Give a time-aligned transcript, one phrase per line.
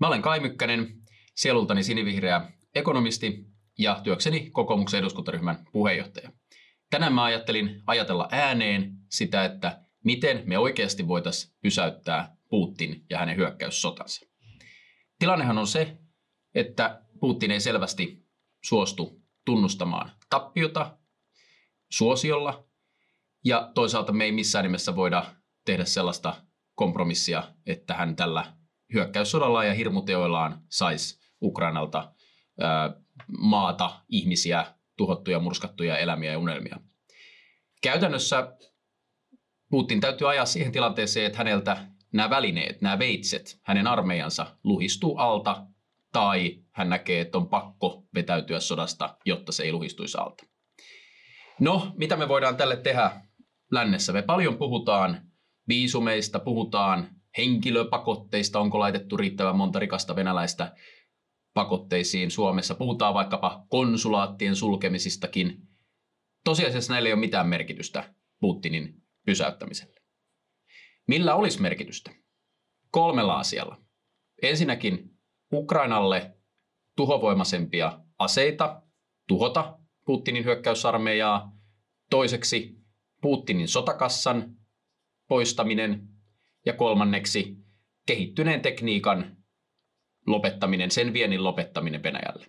[0.00, 1.02] Mä olen Kai Mykkänen,
[1.34, 3.44] sielultani sinivihreä ekonomisti
[3.78, 6.32] ja työkseni kokoomuksen eduskuntaryhmän puheenjohtaja.
[6.90, 13.36] Tänään mä ajattelin ajatella ääneen sitä, että miten me oikeasti voitaisiin pysäyttää Putin ja hänen
[13.36, 14.26] hyökkäyssotansa.
[15.18, 15.98] Tilannehan on se,
[16.54, 18.26] että Putin ei selvästi
[18.64, 20.98] suostu tunnustamaan tappiota
[21.90, 22.68] suosiolla,
[23.44, 25.34] ja toisaalta me ei missään nimessä voida
[25.64, 26.44] tehdä sellaista
[26.74, 28.57] kompromissia, että hän tällä
[28.94, 32.12] hyökkäyssodalla ja hirmuteoillaan saisi Ukrainalta
[33.38, 36.80] maata, ihmisiä, tuhottuja, murskattuja elämiä ja unelmia.
[37.82, 38.56] Käytännössä
[39.70, 45.66] Putin täytyy ajaa siihen tilanteeseen, että häneltä nämä välineet, nämä veitset, hänen armeijansa luhistuu alta
[46.12, 50.44] tai hän näkee, että on pakko vetäytyä sodasta, jotta se ei luhistuisi alta.
[51.60, 53.10] No, mitä me voidaan tälle tehdä
[53.70, 54.12] lännessä?
[54.12, 55.22] Me paljon puhutaan
[55.68, 60.76] viisumeista, puhutaan henkilöpakotteista, onko laitettu riittävän monta rikasta venäläistä
[61.54, 62.74] pakotteisiin Suomessa.
[62.74, 65.62] Puhutaan vaikkapa konsulaattien sulkemisistakin.
[66.44, 70.00] Tosiasiassa näillä ei ole mitään merkitystä Putinin pysäyttämiselle.
[71.06, 72.10] Millä olisi merkitystä?
[72.90, 73.76] Kolmella asialla.
[74.42, 75.10] Ensinnäkin
[75.52, 76.34] Ukrainalle
[76.96, 78.82] tuhovoimaisempia aseita
[79.28, 81.52] tuhota Putinin hyökkäysarmeijaa.
[82.10, 82.78] Toiseksi
[83.22, 84.56] Putinin sotakassan
[85.28, 86.08] poistaminen
[86.68, 87.56] ja kolmanneksi
[88.06, 89.36] kehittyneen tekniikan
[90.26, 92.46] lopettaminen, sen viennin lopettaminen Venäjälle.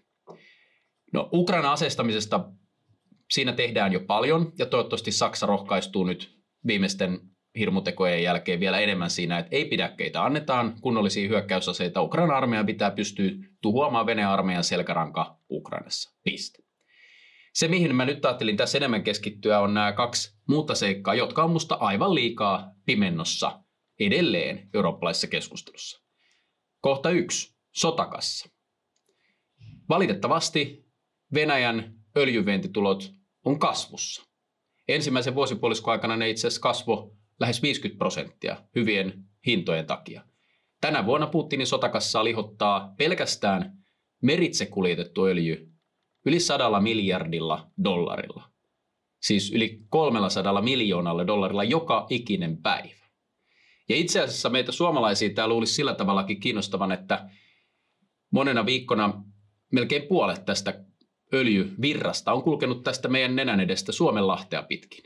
[1.14, 2.52] No Ukraina aseistamisesta
[3.32, 7.20] siinä tehdään jo paljon ja toivottavasti Saksa rohkaistuu nyt viimeisten
[7.60, 12.02] hirmutekojen jälkeen vielä enemmän siinä, että ei pidäkkeitä annetaan kunnollisia hyökkäysaseita.
[12.02, 13.32] Ukraina armeija pitää pystyä
[13.62, 16.16] tuhoamaan Venäjän armeijan selkäranka Ukrainassa.
[16.24, 16.64] Piste.
[17.54, 21.52] Se, mihin mä nyt ajattelin tässä enemmän keskittyä, on nämä kaksi muuta seikkaa, jotka on
[21.52, 23.60] musta aivan liikaa pimennossa
[24.00, 26.02] edelleen eurooppalaisessa keskustelussa.
[26.82, 27.56] Kohta yksi.
[27.72, 28.50] Sotakassa.
[29.90, 30.86] Valitettavasti
[31.34, 33.14] Venäjän öljyvientitulot
[33.46, 34.24] on kasvussa.
[34.88, 40.22] Ensimmäisen vuosipuoliskon aikana ne itse asiassa kasvo lähes 50 prosenttia hyvien hintojen takia.
[40.82, 43.78] Tänä vuonna Putinin sotakassa lihottaa pelkästään
[44.22, 45.70] meritse kuljetettu öljy
[46.26, 48.50] yli sadalla miljardilla dollarilla.
[49.22, 52.99] Siis yli 300 miljoonalla dollarilla joka ikinen päivä.
[53.90, 57.30] Ja itse asiassa meitä suomalaisia tämä luulisi sillä tavallakin kiinnostavan, että
[58.32, 59.24] monena viikkona
[59.72, 60.86] melkein puolet tästä
[61.34, 65.04] öljyvirrasta on kulkenut tästä meidän nenän edestä Suomenlahtea pitkin.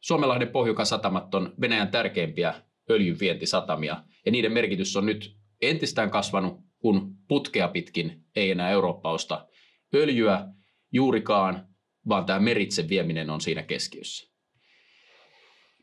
[0.00, 7.68] Suomenlahden pohjukasatamat on Venäjän tärkeimpiä öljyvientisatamia ja niiden merkitys on nyt entistään kasvanut, kun putkea
[7.68, 9.46] pitkin ei enää Eurooppa osta
[9.94, 10.48] öljyä
[10.92, 11.68] juurikaan,
[12.08, 14.30] vaan tämä meritse vieminen on siinä keskiössä.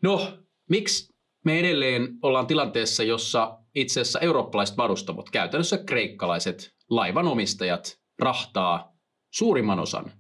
[0.02, 0.38] No,
[0.70, 1.11] miksi
[1.46, 8.98] me edelleen ollaan tilanteessa, jossa itse asiassa eurooppalaiset varustamot, käytännössä kreikkalaiset laivanomistajat, rahtaa
[9.34, 10.12] suurimman osan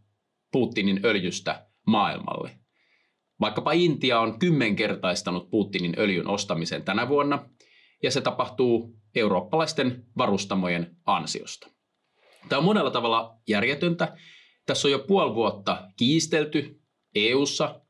[0.51, 2.51] Putinin öljystä maailmalle.
[3.41, 7.49] Vaikkapa Intia on kymmenkertaistanut Putinin öljyn ostamisen tänä vuonna,
[8.03, 11.67] ja se tapahtuu eurooppalaisten varustamojen ansiosta.
[12.49, 14.17] Tämä on monella tavalla järjetöntä.
[14.65, 16.81] Tässä on jo puoli vuotta kiistelty
[17.15, 17.81] EU:ssa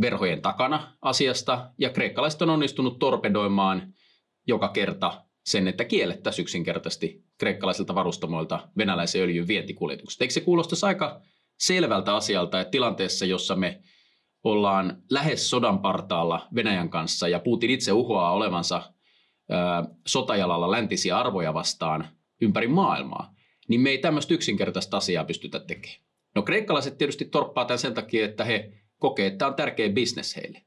[0.00, 3.94] verhojen takana asiasta, ja kreikkalaiset on onnistunut torpedoimaan
[4.46, 10.22] joka kerta sen, että kiellettäisiin yksinkertaisesti kreikkalaisilta varustamoilta venäläisen öljyn vientikuljetukset.
[10.22, 11.20] Eikö se kuulostaisi aika
[11.58, 13.82] selvältä asialta, että tilanteessa, jossa me
[14.44, 18.82] ollaan lähes sodan partaalla Venäjän kanssa ja Putin itse uhoaa olevansa
[19.50, 19.54] ö,
[20.06, 22.08] sotajalalla läntisiä arvoja vastaan
[22.40, 23.34] ympäri maailmaa,
[23.68, 26.00] niin me ei tämmöistä yksinkertaista asiaa pystytä tekemään.
[26.34, 30.36] No kreikkalaiset tietysti torppaa tämän sen takia, että he kokee, että tämä on tärkeä bisnes
[30.36, 30.62] heille.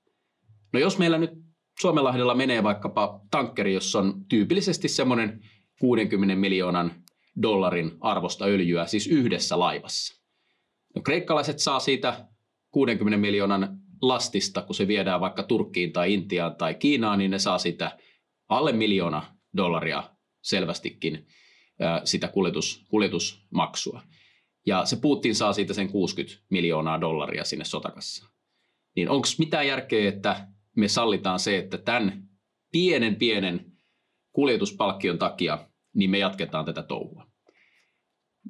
[0.73, 1.31] No jos meillä nyt
[1.79, 5.41] Suomenlahdella menee vaikkapa tankkeri, jossa on tyypillisesti semmoinen
[5.79, 7.03] 60 miljoonan
[7.41, 10.21] dollarin arvosta öljyä, siis yhdessä laivassa.
[10.95, 12.27] No kreikkalaiset saa siitä
[12.71, 17.57] 60 miljoonan lastista, kun se viedään vaikka Turkkiin tai Intiaan tai Kiinaan, niin ne saa
[17.57, 17.97] sitä
[18.49, 20.03] alle miljoona dollaria
[20.41, 21.27] selvästikin
[22.03, 24.01] sitä kuljetus, kuljetusmaksua.
[24.65, 28.34] Ja se Putin saa siitä sen 60 miljoonaa dollaria sinne sotakassaan.
[28.95, 32.23] Niin onko mitään järkeä, että me sallitaan se, että tämän
[32.71, 33.71] pienen pienen
[34.31, 37.27] kuljetuspalkkion takia niin me jatketaan tätä touhua.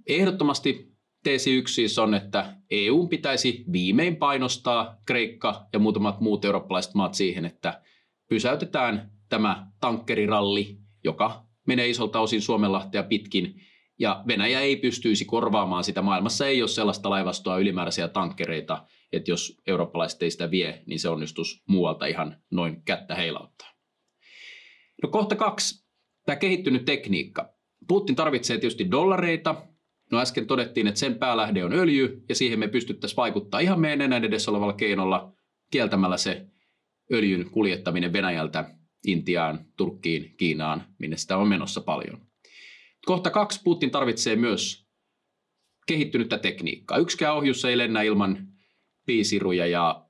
[0.08, 6.94] Ehdottomasti teesi yksi siis on, että EU pitäisi viimein painostaa Kreikka ja muutamat muut eurooppalaiset
[6.94, 7.82] maat siihen, että
[8.30, 13.62] pysäytetään tämä tankkeriralli, joka menee isolta osin Suomenlahtea pitkin,
[14.00, 16.02] ja Venäjä ei pystyisi korvaamaan sitä.
[16.02, 18.86] Maailmassa ei ole sellaista laivastoa ylimääräisiä tankkereita,
[19.18, 23.74] että jos eurooppalaiset ei sitä vie, niin se onnistus muualta ihan noin kättä heilauttaa.
[25.04, 25.86] No kohta kaksi.
[26.26, 27.54] Tämä kehittynyt tekniikka.
[27.88, 29.68] Putin tarvitsee tietysti dollareita.
[30.12, 34.02] No äsken todettiin, että sen päälähde on öljy, ja siihen me pystyttäisiin vaikuttaa ihan meidän
[34.02, 35.34] enää edessä olevalla keinolla
[35.72, 36.46] kieltämällä se
[37.14, 38.76] öljyn kuljettaminen Venäjältä
[39.08, 42.22] Intiaan, Turkkiin, Kiinaan, minne sitä on menossa paljon.
[43.06, 44.88] Kohta kaksi Putin tarvitsee myös
[45.88, 46.98] kehittynyttä tekniikkaa.
[46.98, 48.48] Yksikään ohjus ei lennä ilman
[49.06, 50.06] piisiruja ja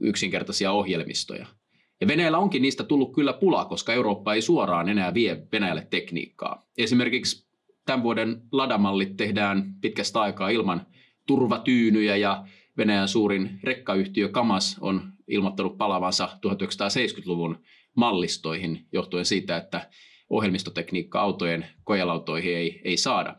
[0.00, 1.46] yksinkertaisia ohjelmistoja.
[2.00, 6.62] Ja Venäjällä onkin niistä tullut kyllä pulaa, koska Eurooppa ei suoraan enää vie Venäjälle tekniikkaa.
[6.78, 7.46] Esimerkiksi
[7.86, 10.86] tämän vuoden ladamallit tehdään pitkästä aikaa ilman
[11.26, 12.46] turvatyynyjä ja
[12.76, 17.58] Venäjän suurin rekkayhtiö Kamas on ilmoittanut palavansa 1970-luvun
[17.94, 19.90] mallistoihin johtuen siitä, että
[20.30, 23.36] ohjelmistotekniikka autojen kojelautoihin ei, ei saada.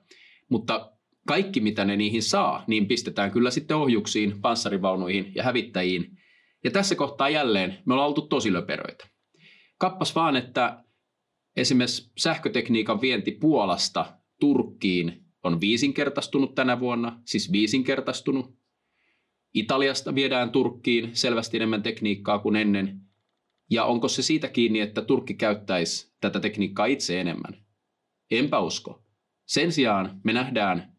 [0.49, 0.92] Mutta
[1.27, 6.17] kaikki, mitä ne niihin saa, niin pistetään kyllä sitten ohjuksiin, panssarivaunuihin ja hävittäjiin.
[6.63, 9.07] Ja tässä kohtaa jälleen me ollaan oltu tosi löperöitä.
[9.77, 10.83] Kappas vaan, että
[11.55, 18.57] esimerkiksi sähkötekniikan vienti Puolasta Turkkiin on viisinkertaistunut tänä vuonna, siis viisinkertaistunut.
[19.53, 22.99] Italiasta viedään Turkkiin selvästi enemmän tekniikkaa kuin ennen.
[23.69, 27.65] Ja onko se siitä kiinni, että Turkki käyttäisi tätä tekniikkaa itse enemmän?
[28.31, 29.03] Enpä usko.
[29.45, 30.92] Sen sijaan me nähdään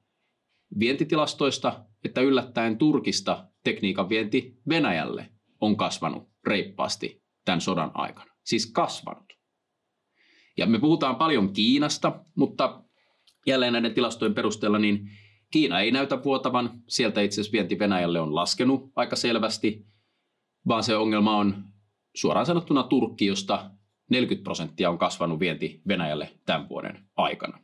[0.79, 5.31] vientitilastoista, että yllättäen Turkista tekniikan vienti Venäjälle
[5.61, 8.33] on kasvanut reippaasti tämän sodan aikana.
[8.45, 9.33] Siis kasvanut.
[10.57, 12.85] Ja me puhutaan paljon Kiinasta, mutta
[13.47, 15.11] jälleen näiden tilastojen perusteella niin
[15.51, 16.83] Kiina ei näytä vuotavan.
[16.89, 19.87] Sieltä itse asiassa vienti Venäjälle on laskenut aika selvästi,
[20.69, 21.65] vaan se ongelma on
[22.15, 23.71] suoraan sanottuna Turkki, josta
[24.11, 27.64] 40 prosenttia on kasvanut vienti Venäjälle tämän vuoden aikana.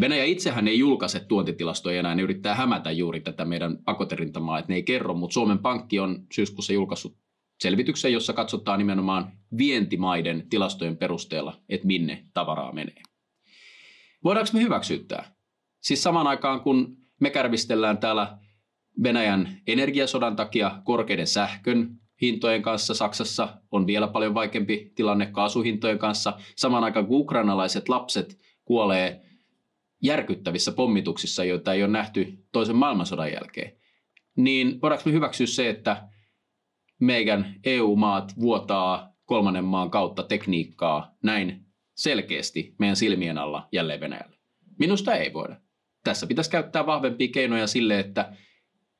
[0.00, 4.76] Venäjä itsehän ei julkaise tuontitilastoja enää, ne yrittää hämätä juuri tätä meidän pakoterintamaa, että ne
[4.76, 7.16] ei kerro, mutta Suomen Pankki on syyskuussa julkaissut
[7.60, 13.02] selvityksen, jossa katsotaan nimenomaan vientimaiden tilastojen perusteella, että minne tavaraa menee.
[14.24, 15.24] Voidaanko me hyväksyä tämä?
[15.80, 18.38] Siis samaan aikaan, kun me kärvistellään täällä
[19.02, 22.94] Venäjän energiasodan takia korkeiden sähkön hintojen kanssa.
[22.94, 26.38] Saksassa on vielä paljon vaikeampi tilanne kaasuhintojen kanssa.
[26.56, 29.31] Samaan aikaan kun ukrainalaiset lapset kuolee
[30.02, 33.72] järkyttävissä pommituksissa, joita ei ole nähty toisen maailmansodan jälkeen,
[34.36, 36.08] niin voidaanko me hyväksyä se, että
[37.00, 41.66] meidän EU-maat vuotaa kolmannen maan kautta tekniikkaa näin
[41.96, 44.36] selkeästi meidän silmien alla jälleen Venäjälle?
[44.78, 45.60] Minusta ei voida.
[46.04, 48.36] Tässä pitäisi käyttää vahvempia keinoja sille, että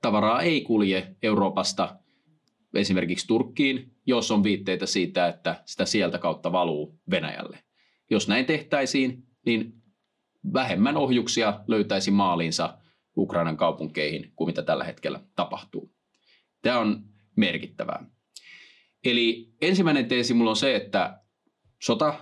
[0.03, 1.97] tavaraa ei kulje Euroopasta
[2.75, 7.59] esimerkiksi Turkkiin, jos on viitteitä siitä, että sitä sieltä kautta valuu Venäjälle.
[8.11, 9.82] Jos näin tehtäisiin, niin
[10.53, 12.79] vähemmän ohjuksia löytäisi maaliinsa
[13.17, 15.95] Ukrainan kaupunkeihin kuin mitä tällä hetkellä tapahtuu.
[16.63, 17.05] Tämä on
[17.37, 18.05] merkittävää.
[19.05, 21.21] Eli ensimmäinen teesi mulla on se, että
[21.83, 22.15] sota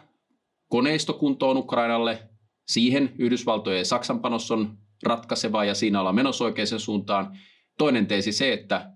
[0.68, 2.28] koneistokuntoon Ukrainalle,
[2.68, 7.38] siihen Yhdysvaltojen ja Saksan panos on ratkaiseva ja siinä ollaan menossa oikeaan suuntaan.
[7.78, 8.90] Toinen teesi se, että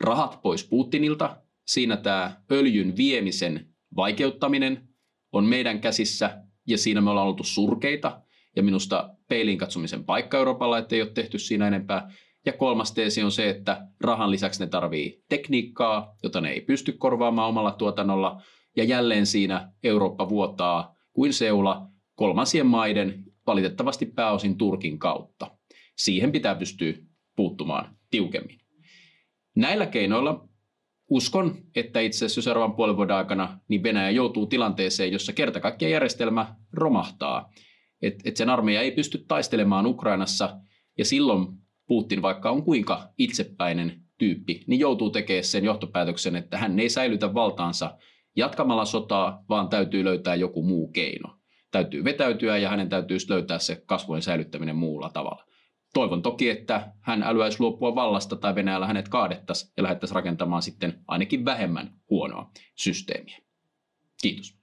[0.00, 1.36] rahat pois Putinilta,
[1.66, 4.88] siinä tämä öljyn viemisen vaikeuttaminen
[5.32, 8.22] on meidän käsissä ja siinä me ollaan oltu surkeita
[8.56, 12.10] ja minusta peiliin katsomisen paikka Euroopalla, että ei ole tehty siinä enempää.
[12.46, 16.92] Ja kolmas teesi on se, että rahan lisäksi ne tarvii tekniikkaa, jota ne ei pysty
[16.92, 18.42] korvaamaan omalla tuotannolla.
[18.76, 25.50] Ja jälleen siinä Eurooppa vuotaa kuin seula kolmansien maiden, valitettavasti pääosin Turkin kautta.
[25.96, 26.92] Siihen pitää pystyä
[27.36, 28.60] puuttumaan tiukemmin.
[29.56, 30.48] Näillä keinoilla
[31.10, 35.92] uskon, että itse asiassa seuraavan puolen vuoden aikana niin Venäjä joutuu tilanteeseen, jossa kerta kaikkiaan
[35.92, 37.52] järjestelmä romahtaa.
[38.02, 40.60] Että et sen armeija ei pysty taistelemaan Ukrainassa
[40.98, 41.46] ja silloin
[41.86, 47.34] Putin, vaikka on kuinka itsepäinen tyyppi, niin joutuu tekemään sen johtopäätöksen, että hän ei säilytä
[47.34, 47.98] valtaansa
[48.36, 51.36] jatkamalla sotaa, vaan täytyy löytää joku muu keino.
[51.70, 55.44] Täytyy vetäytyä ja hänen täytyy löytää se kasvojen säilyttäminen muulla tavalla.
[55.94, 61.04] Toivon toki, että hän älyäisi luopua vallasta tai Venäjällä hänet kaadettaisiin ja lähdettäisiin rakentamaan sitten
[61.08, 63.38] ainakin vähemmän huonoa systeemiä.
[64.22, 64.59] Kiitos.